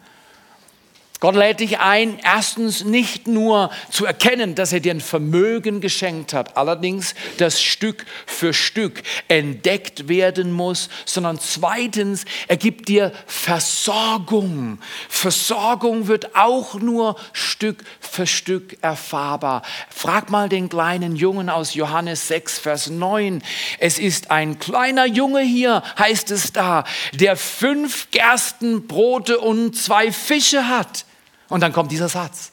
[1.20, 6.32] Gott lädt dich ein, erstens nicht nur zu erkennen, dass er dir ein Vermögen geschenkt
[6.32, 14.78] hat, allerdings das Stück für Stück entdeckt werden muss, sondern zweitens, er gibt dir Versorgung.
[15.10, 19.64] Versorgung wird auch nur Stück für Stück erfahrbar.
[19.90, 23.42] Frag mal den kleinen Jungen aus Johannes 6, Vers 9.
[23.80, 30.68] Es ist ein kleiner Junge hier, heißt es da, der fünf Gerstenbrote und zwei Fische
[30.68, 31.06] hat.
[31.50, 32.52] Und dann kommt dieser Satz.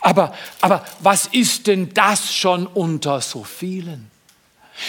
[0.00, 4.10] Aber, aber was ist denn das schon unter so vielen?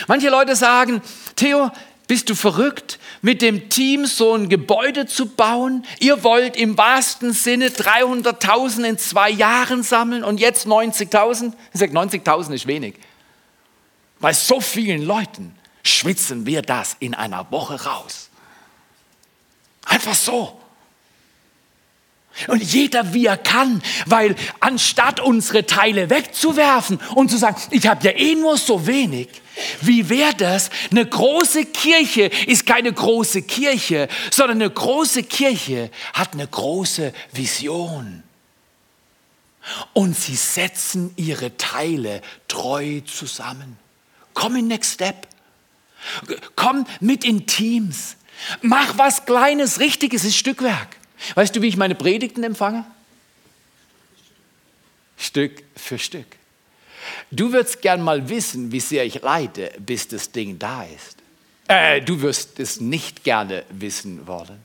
[0.07, 1.01] Manche Leute sagen,
[1.35, 1.71] Theo,
[2.07, 5.85] bist du verrückt, mit dem Team so ein Gebäude zu bauen?
[5.99, 11.53] Ihr wollt im wahrsten Sinne 300.000 in zwei Jahren sammeln und jetzt 90.000?
[11.73, 12.95] Ich sage, 90.000 ist wenig.
[14.19, 18.29] Bei so vielen Leuten schwitzen wir das in einer Woche raus.
[19.85, 20.59] Einfach so.
[22.47, 28.03] Und jeder wie er kann, weil anstatt unsere Teile wegzuwerfen und zu sagen, ich habe
[28.05, 29.29] ja eh nur so wenig,
[29.81, 30.71] wie wäre das?
[30.89, 38.23] Eine große Kirche ist keine große Kirche, sondern eine große Kirche hat eine große Vision.
[39.93, 43.77] Und sie setzen ihre Teile treu zusammen.
[44.33, 45.27] Komm in Next Step.
[46.55, 48.17] Komm mit in Teams.
[48.61, 50.97] Mach was Kleines, Richtiges, ist Stückwerk.
[51.35, 52.85] Weißt du, wie ich meine Predigten empfange?
[55.17, 56.27] Stück für Stück.
[57.31, 61.17] Du würdest gern mal wissen, wie sehr ich leide, bis das Ding da ist.
[61.67, 64.61] Äh, du wirst es nicht gerne wissen wollen.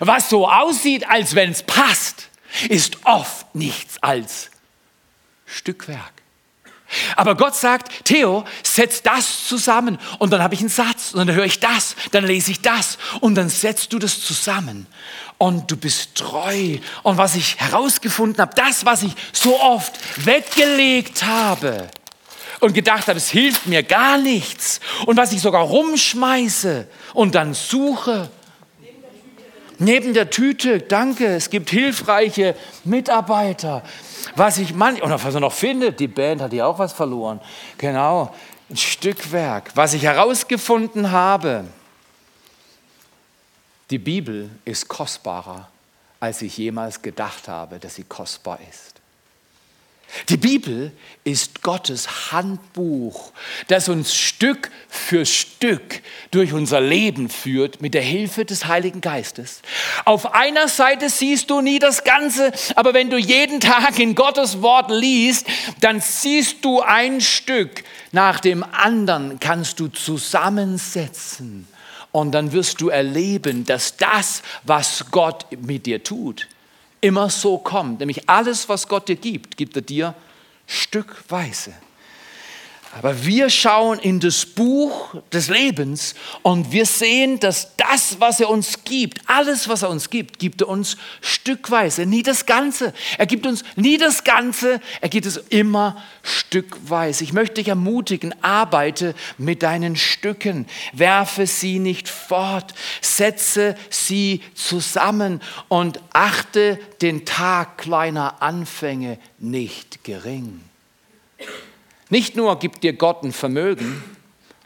[0.00, 2.28] Was so aussieht, als wenn es passt,
[2.68, 4.50] ist oft nichts als
[5.46, 6.12] Stückwerk.
[7.16, 11.34] Aber Gott sagt, Theo, setz das zusammen und dann habe ich einen Satz und dann
[11.34, 14.86] höre ich das, dann lese ich das und dann setzt du das zusammen
[15.38, 16.78] und du bist treu.
[17.02, 19.92] Und was ich herausgefunden habe, das, was ich so oft
[20.24, 21.88] weggelegt habe
[22.60, 27.54] und gedacht habe, es hilft mir gar nichts und was ich sogar rumschmeiße und dann
[27.54, 28.30] suche,
[29.78, 33.82] Neben der Tüte, danke, es gibt hilfreiche Mitarbeiter.
[34.34, 37.40] Was ich manchmal, und was er noch findet, die Band hat ja auch was verloren.
[37.76, 38.34] Genau,
[38.70, 39.70] ein Stückwerk.
[39.74, 41.64] Was ich herausgefunden habe,
[43.90, 45.68] die Bibel ist kostbarer,
[46.18, 48.95] als ich jemals gedacht habe, dass sie kostbar ist.
[50.28, 50.92] Die Bibel
[51.24, 53.32] ist Gottes Handbuch,
[53.68, 59.62] das uns Stück für Stück durch unser Leben führt mit der Hilfe des Heiligen Geistes.
[60.04, 64.62] Auf einer Seite siehst du nie das Ganze, aber wenn du jeden Tag in Gottes
[64.62, 65.46] Wort liest,
[65.80, 71.66] dann siehst du ein Stück nach dem anderen, kannst du zusammensetzen.
[72.12, 76.48] Und dann wirst du erleben, dass das, was Gott mit dir tut,
[77.06, 78.00] immer so kommt.
[78.00, 80.14] Nämlich alles, was Gott dir gibt, gibt er dir
[80.66, 81.72] stückweise.
[82.98, 88.48] Aber wir schauen in das Buch des Lebens und wir sehen, dass das, was er
[88.48, 92.94] uns gibt, alles, was er uns gibt, gibt er uns stückweise, nie das Ganze.
[93.18, 97.22] Er gibt uns nie das Ganze, er gibt es immer stückweise.
[97.22, 105.42] Ich möchte dich ermutigen, arbeite mit deinen Stücken, werfe sie nicht fort, setze sie zusammen
[105.68, 110.62] und achte den Tag kleiner Anfänge nicht gering.
[112.08, 114.02] Nicht nur gibt dir Gott ein Vermögen.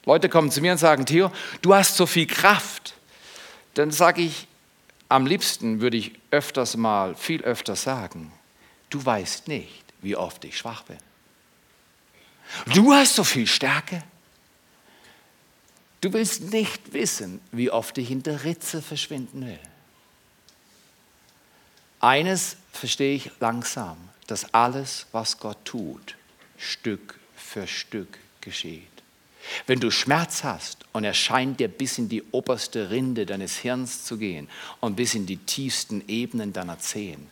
[0.05, 1.31] Leute kommen zu mir und sagen, Theo,
[1.63, 2.95] du hast so viel Kraft.
[3.75, 4.47] Dann sage ich,
[5.09, 8.33] am liebsten würde ich öfters mal, viel öfter sagen,
[8.91, 10.99] du weißt nicht, wie oft ich schwach bin.
[12.75, 14.03] Du hast so viel Stärke.
[16.01, 19.59] Du willst nicht wissen, wie oft ich in der Ritze verschwinden will.
[22.01, 26.17] Eines verstehe ich langsam, dass alles, was Gott tut,
[26.57, 27.20] Stück
[27.51, 28.87] für Stück geschieht.
[29.67, 34.05] Wenn du Schmerz hast und er scheint dir bis in die oberste Rinde deines Hirns
[34.05, 37.27] zu gehen und bis in die tiefsten Ebenen deiner Zehen,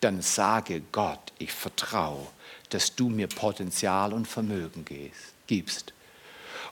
[0.00, 2.26] dann sage Gott, ich vertraue,
[2.70, 4.84] dass du mir Potenzial und Vermögen
[5.46, 5.92] gibst.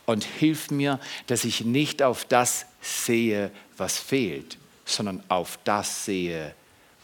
[0.05, 6.53] Und hilf mir, dass ich nicht auf das sehe, was fehlt, sondern auf das sehe,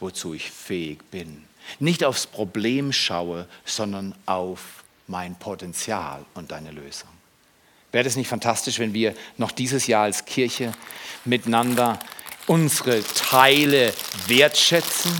[0.01, 1.45] wozu ich fähig bin.
[1.79, 7.09] Nicht aufs Problem schaue, sondern auf mein Potenzial und deine Lösung.
[7.91, 10.71] Wäre das nicht fantastisch, wenn wir noch dieses Jahr als Kirche
[11.25, 11.99] miteinander
[12.45, 13.91] unsere Teile
[14.27, 15.11] wertschätzen?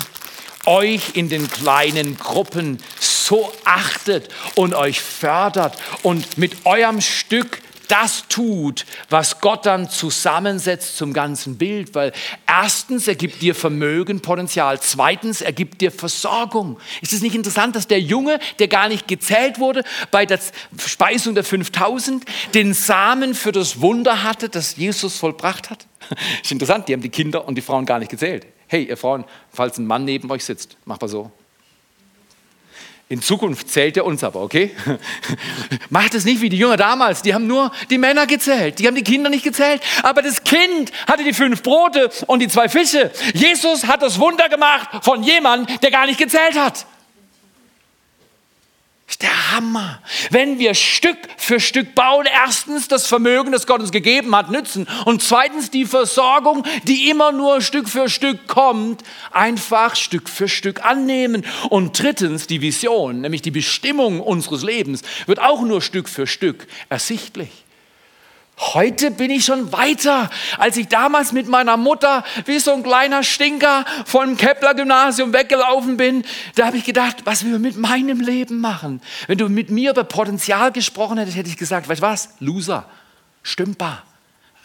[0.65, 8.28] Euch in den kleinen Gruppen so achtet und euch fördert und mit eurem Stück das
[8.30, 11.95] tut, was Gott dann zusammensetzt zum ganzen Bild.
[11.95, 12.13] Weil
[12.47, 14.80] erstens, er gibt dir Vermögen, Potenzial.
[14.80, 16.80] Zweitens, er gibt dir Versorgung.
[17.02, 20.39] Ist es nicht interessant, dass der Junge, der gar nicht gezählt wurde, bei der
[20.78, 22.23] Speisung der 5000,
[22.54, 25.86] den Samen für das Wunder hatte, das Jesus vollbracht hat?
[26.43, 28.45] Ist interessant, die haben die Kinder und die Frauen gar nicht gezählt.
[28.67, 31.32] Hey, ihr Frauen, falls ein Mann neben euch sitzt, macht mal so.
[33.12, 34.69] In Zukunft zählt er uns aber, okay?
[35.89, 37.24] Macht es nicht wie die Jünger damals.
[37.24, 38.78] Die haben nur die Männer gezählt.
[38.78, 39.82] Die haben die Kinder nicht gezählt.
[40.04, 43.12] Aber das Kind hatte die fünf Brote und die zwei Fische.
[43.34, 46.86] Jesus hat das Wunder gemacht von jemandem, der gar nicht gezählt hat
[49.10, 50.00] ist der Hammer.
[50.30, 54.88] Wenn wir Stück für Stück bauen, erstens das Vermögen, das Gott uns gegeben hat, nützen
[55.06, 60.86] und zweitens die Versorgung, die immer nur Stück für Stück kommt, einfach Stück für Stück
[60.86, 61.43] annehmen.
[61.69, 66.67] Und drittens die Vision, nämlich die Bestimmung unseres Lebens, wird auch nur Stück für Stück
[66.89, 67.50] ersichtlich.
[68.60, 73.24] Heute bin ich schon weiter, als ich damals mit meiner Mutter wie so ein kleiner
[73.24, 76.26] Stinker vom Kepler-Gymnasium weggelaufen bin.
[76.56, 79.02] Da habe ich gedacht, was wir mit meinem Leben machen.
[79.28, 82.30] Wenn du mit mir über Potenzial gesprochen hättest, hätte ich gesagt, weißt du was?
[82.39, 82.84] Loser,
[83.43, 84.04] stümper,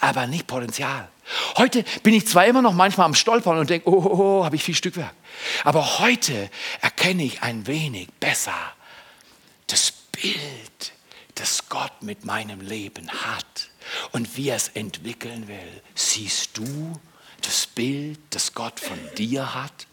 [0.00, 1.09] aber nicht Potenzial.
[1.57, 4.57] Heute bin ich zwar immer noch manchmal am Stolpern und denke, oh, oh, oh habe
[4.57, 5.14] ich viel Stückwerk.
[5.62, 8.52] Aber heute erkenne ich ein wenig besser
[9.68, 10.92] das Bild,
[11.37, 13.70] das Gott mit meinem Leben hat
[14.12, 15.83] und wie er es entwickeln will.
[15.94, 17.00] Siehst du
[17.42, 19.87] das Bild, das Gott von dir hat?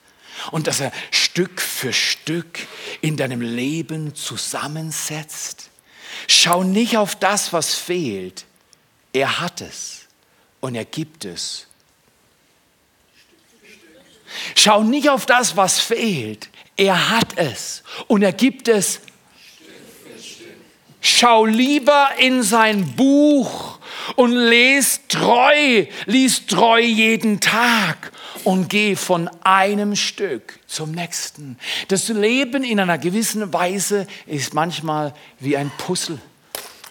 [0.52, 2.60] Und dass er Stück für Stück
[3.02, 5.70] in deinem Leben zusammensetzt?
[6.28, 8.46] Schau nicht auf das, was fehlt.
[9.14, 10.08] Er hat es
[10.62, 11.68] und er gibt es.
[14.56, 16.50] Schau nicht auf das, was fehlt.
[16.78, 19.02] Er hat es und er gibt es.
[21.02, 23.80] Schau lieber in sein Buch
[24.16, 28.12] und lest treu, lies treu jeden Tag
[28.44, 31.58] und geh von einem Stück zum nächsten.
[31.88, 36.20] Das Leben in einer gewissen Weise ist manchmal wie ein Puzzle.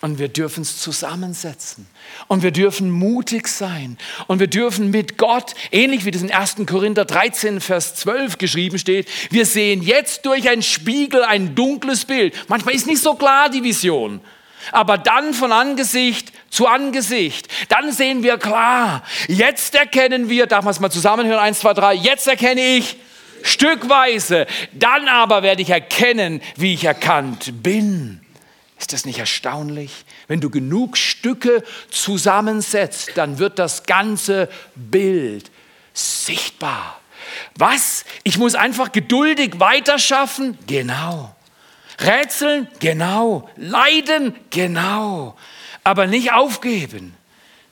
[0.02, 1.86] Und wir dürfen es zusammensetzen.
[2.26, 3.98] Und wir dürfen mutig sein.
[4.28, 6.56] Und wir dürfen mit Gott, ähnlich wie das in 1.
[6.66, 12.34] Korinther 13, Vers 12 geschrieben steht, wir sehen jetzt durch einen Spiegel ein dunkles Bild.
[12.48, 14.22] Manchmal ist nicht so klar die Vision.
[14.72, 19.02] Aber dann von Angesicht zu Angesicht, dann sehen wir klar.
[19.28, 22.96] Jetzt erkennen wir, darf man es mal zusammenhören, eins, zwei, drei, jetzt erkenne ich
[23.42, 24.46] stückweise.
[24.72, 28.20] Dann aber werde ich erkennen, wie ich erkannt bin.
[28.78, 30.04] Ist das nicht erstaunlich?
[30.26, 35.50] Wenn du genug Stücke zusammensetzt, dann wird das ganze Bild
[35.92, 37.00] sichtbar.
[37.56, 38.04] Was?
[38.24, 40.58] Ich muss einfach geduldig weiterschaffen?
[40.66, 41.34] Genau.
[42.04, 42.68] Rätseln?
[42.80, 43.48] Genau.
[43.56, 44.34] Leiden?
[44.50, 45.36] Genau.
[45.84, 47.14] Aber nicht aufgeben.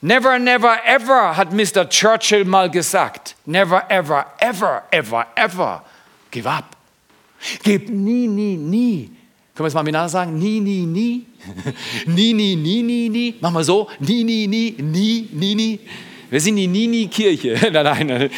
[0.01, 1.89] Never, never, ever, hat Mr.
[1.89, 3.35] Churchill mal gesagt.
[3.47, 5.83] Never, ever, ever, ever, ever.
[6.31, 6.77] Give up.
[7.63, 9.11] Gib nie, nie, nie.
[9.55, 10.39] Können wir es mal miteinander sagen?
[10.39, 11.27] Nie, nie, nie.
[12.07, 13.35] nie, nie, nie, nie, nie.
[13.41, 13.89] Mach mal so.
[13.99, 15.81] Nie, nie, nie, nie, nie, nie.
[16.31, 17.71] Wir sind die Nini-Kirche.
[17.73, 18.31] nein, nein.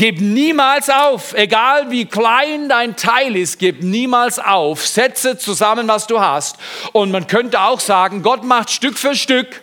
[0.00, 4.86] Gib niemals auf, egal wie klein dein Teil ist, gib niemals auf.
[4.86, 6.56] Setze zusammen, was du hast.
[6.92, 9.62] Und man könnte auch sagen, Gott macht Stück für Stück.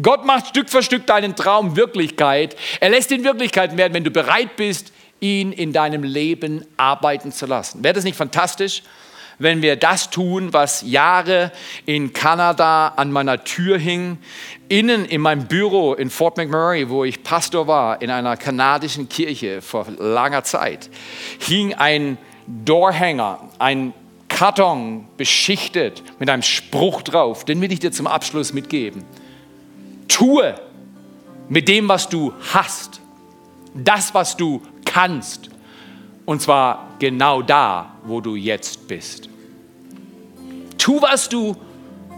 [0.00, 2.54] Gott macht Stück für Stück deinen Traum Wirklichkeit.
[2.78, 7.46] Er lässt ihn Wirklichkeit werden, wenn du bereit bist, ihn in deinem Leben arbeiten zu
[7.46, 7.82] lassen.
[7.82, 8.84] Wäre das nicht fantastisch?
[9.38, 11.52] Wenn wir das tun, was Jahre
[11.86, 14.18] in Kanada an meiner Tür hing.
[14.68, 19.60] Innen in meinem Büro in Fort McMurray, wo ich Pastor war, in einer kanadischen Kirche
[19.62, 20.90] vor langer Zeit,
[21.38, 23.92] hing ein Doorhanger, ein
[24.28, 27.44] Karton beschichtet mit einem Spruch drauf.
[27.44, 29.04] Den will ich dir zum Abschluss mitgeben.
[30.08, 30.54] Tue
[31.48, 33.00] mit dem, was du hast,
[33.74, 35.50] das, was du kannst
[36.24, 39.28] und zwar genau da, wo du jetzt bist.
[40.78, 41.56] Tu, was du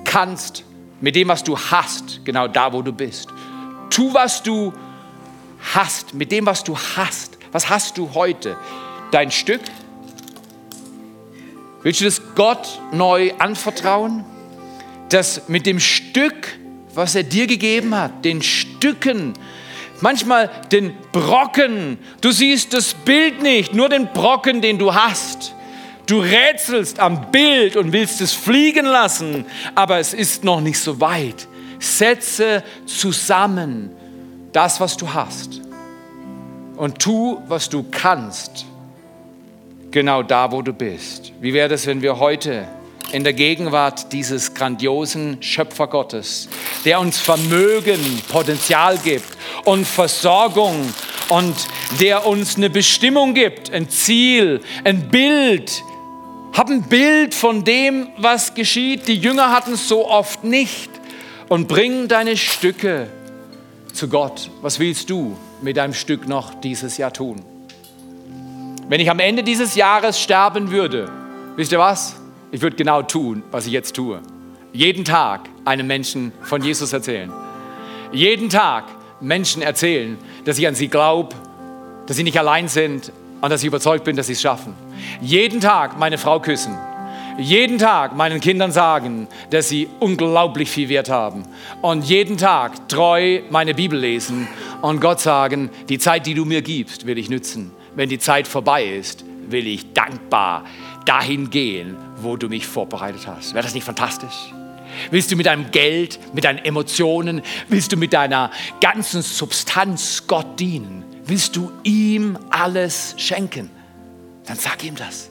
[0.05, 0.65] kannst
[1.00, 3.29] mit dem, was du hast, genau da, wo du bist.
[3.90, 4.73] Tu, was du
[5.75, 7.38] hast mit dem, was du hast.
[7.52, 8.56] Was hast du heute?
[9.11, 9.61] Dein Stück?
[11.83, 14.25] Willst du das Gott neu anvertrauen?
[15.08, 16.58] Das mit dem Stück,
[16.94, 19.35] was er dir gegeben hat, den Stücken,
[20.00, 21.98] manchmal den Brocken.
[22.21, 25.54] Du siehst das Bild nicht, nur den Brocken, den du hast.
[26.07, 29.44] Du rätselst am Bild und willst es fliegen lassen,
[29.75, 31.48] aber es ist noch nicht so weit.
[31.81, 33.90] Setze zusammen
[34.52, 35.61] das, was du hast.
[36.77, 38.67] Und tu, was du kannst,
[39.90, 41.33] genau da, wo du bist.
[41.40, 42.69] Wie wäre es, wenn wir heute
[43.13, 46.48] in der Gegenwart dieses grandiosen Schöpfer Gottes,
[46.85, 49.27] der uns Vermögen, Potenzial gibt
[49.65, 50.92] und Versorgung
[51.29, 51.54] und
[52.00, 55.83] der uns eine Bestimmung gibt, ein Ziel, ein Bild,
[56.57, 59.09] hab ein Bild von dem, was geschieht.
[59.09, 60.90] Die Jünger hatten es so oft nicht.
[61.48, 63.09] Und bring deine Stücke
[63.92, 64.50] zu Gott.
[64.63, 67.44] Was willst du mit deinem Stück noch dieses Jahr tun?
[68.88, 71.11] Wenn ich am Ende dieses Jahres sterben würde,
[71.57, 72.17] wisst ihr was?
[72.50, 74.23] Ich würde genau tun, was ich jetzt tue.
[74.73, 77.31] Jeden Tag einem Menschen von Jesus erzählen.
[78.13, 78.85] Jeden Tag
[79.21, 81.35] Menschen erzählen, dass ich an sie glaube,
[82.07, 84.75] dass sie nicht allein sind und dass ich überzeugt bin, dass sie es schaffen.
[85.21, 86.77] Jeden Tag meine Frau küssen.
[87.39, 91.43] Jeden Tag meinen Kindern sagen, dass sie unglaublich viel Wert haben.
[91.83, 94.49] Und jeden Tag treu meine Bibel lesen
[94.81, 97.73] und Gott sagen, die Zeit, die du mir gibst, will ich nützen.
[97.95, 100.65] Wenn die Zeit vorbei ist, will ich dankbar
[101.05, 103.53] dahin gehen, wo du mich vorbereitet hast.
[103.53, 104.53] Wäre das nicht fantastisch?
[105.11, 110.59] Willst du mit deinem Geld, mit deinen Emotionen, willst du mit deiner ganzen Substanz Gott
[110.59, 111.05] dienen?
[111.27, 113.70] Willst du ihm alles schenken?
[114.46, 115.31] dann sag ihm das.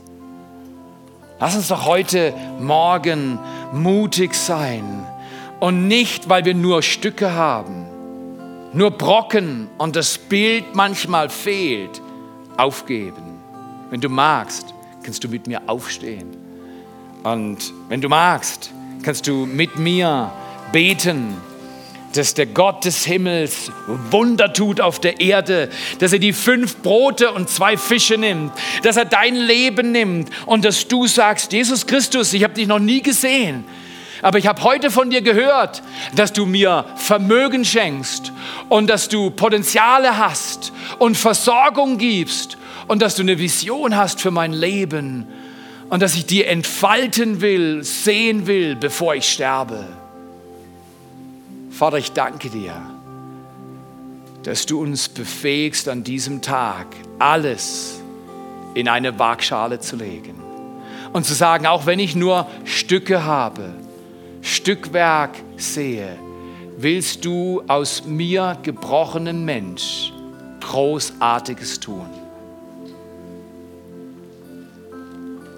[1.40, 3.40] Lass uns doch heute Morgen
[3.74, 5.06] mutig sein
[5.60, 7.86] und nicht, weil wir nur Stücke haben,
[8.74, 12.02] nur Brocken und das Bild manchmal fehlt,
[12.58, 13.40] aufgeben.
[13.90, 14.74] Wenn du magst,
[15.04, 16.36] kannst du mit mir aufstehen.
[17.24, 18.72] Und wenn du magst,
[19.04, 20.32] kannst du mit mir
[20.72, 21.36] beten
[22.18, 23.72] dass der Gott des Himmels
[24.12, 28.52] Wunder tut auf der Erde, dass er die fünf Brote und zwei Fische nimmt,
[28.84, 32.80] dass er dein Leben nimmt und dass du sagst, Jesus Christus, ich habe dich noch
[32.80, 33.66] nie gesehen,
[34.22, 35.84] aber ich habe heute von dir gehört,
[36.16, 38.32] dass du mir Vermögen schenkst
[38.70, 42.58] und dass du Potenziale hast und Versorgung gibst
[42.88, 45.28] und dass du eine Vision hast für mein Leben
[45.90, 50.05] und dass ich dir entfalten will, sehen will, bevor ich sterbe.
[51.76, 52.74] Vater, ich danke dir,
[54.44, 56.88] dass du uns befähigst, an diesem Tag
[57.20, 58.00] alles
[58.76, 60.40] in eine Waagschale zu legen
[61.12, 63.74] und zu sagen, auch wenn ich nur Stücke habe,
[64.42, 66.18] Stückwerk sehe,
[66.78, 70.14] willst du aus mir gebrochenen Mensch
[70.62, 72.08] Großartiges tun.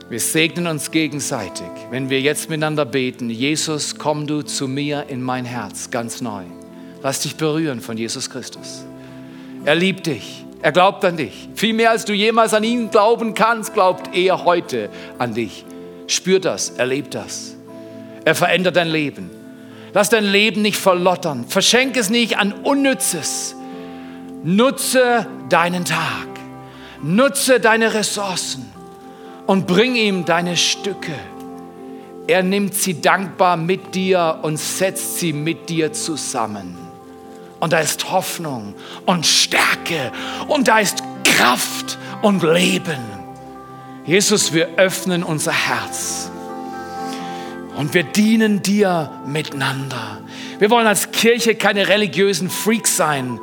[0.09, 3.29] Wir segnen uns gegenseitig, wenn wir jetzt miteinander beten.
[3.29, 6.43] Jesus, komm du zu mir in mein Herz ganz neu.
[7.03, 8.85] Lass dich berühren von Jesus Christus.
[9.65, 10.45] Er liebt dich.
[10.61, 11.49] Er glaubt an dich.
[11.55, 15.65] Viel mehr als du jemals an ihn glauben kannst, glaubt er heute an dich.
[16.07, 17.57] Spür das, erlebt das.
[18.23, 19.29] Er verändert dein Leben.
[19.93, 21.45] Lass dein Leben nicht verlottern.
[21.49, 23.55] Verschenk es nicht an Unnützes.
[24.45, 26.27] Nutze deinen Tag.
[27.03, 28.76] Nutze deine Ressourcen
[29.47, 31.13] und bring ihm deine Stücke.
[32.27, 36.77] Er nimmt sie dankbar mit dir und setzt sie mit dir zusammen.
[37.59, 38.75] Und da ist Hoffnung
[39.05, 40.11] und Stärke
[40.47, 42.99] und da ist Kraft und Leben.
[44.05, 46.29] Jesus, wir öffnen unser Herz
[47.77, 50.19] und wir dienen dir miteinander.
[50.59, 53.39] Wir wollen als Kirche keine religiösen Freaks sein,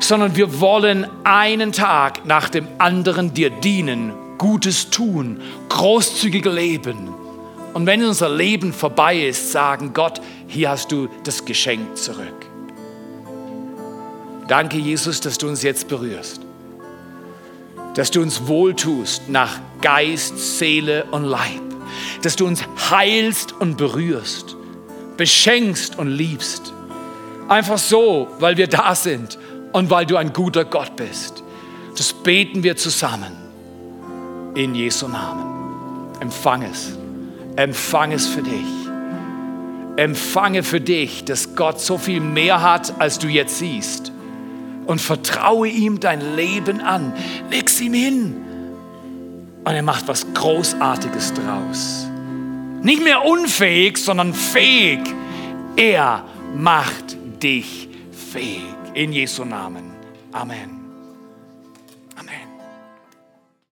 [0.00, 7.14] sondern wir wollen einen Tag nach dem anderen dir dienen Gutes tun, großzügig leben.
[7.74, 12.46] Und wenn unser Leben vorbei ist, sagen, Gott, hier hast du das Geschenk zurück.
[14.48, 16.40] Danke, Jesus, dass du uns jetzt berührst.
[17.94, 21.62] Dass du uns wohltust nach Geist, Seele und Leib.
[22.22, 24.56] Dass du uns heilst und berührst,
[25.16, 26.72] beschenkst und liebst.
[27.48, 29.38] Einfach so, weil wir da sind
[29.72, 31.42] und weil du ein guter Gott bist.
[31.96, 33.41] Das beten wir zusammen
[34.54, 35.46] in Jesu Namen.
[36.20, 36.96] Empfang es.
[37.56, 38.82] Empfang es für dich.
[39.96, 44.12] Empfange für dich, dass Gott so viel mehr hat, als du jetzt siehst.
[44.86, 47.12] Und vertraue ihm dein Leben an.
[47.50, 48.36] Leg's ihm hin.
[49.64, 52.06] Und er macht was Großartiges draus.
[52.82, 55.00] Nicht mehr unfähig, sondern fähig.
[55.76, 56.24] Er
[56.56, 57.88] macht dich
[58.32, 58.62] fähig.
[58.94, 59.92] In Jesu Namen.
[60.32, 60.81] Amen.